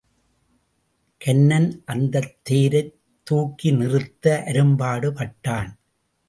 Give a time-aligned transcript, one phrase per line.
[1.21, 2.95] கன்னன் அந்தத் தேரைத்
[3.23, 5.71] துக்கி நிறுத்த அரும்பாடு பட்டான்.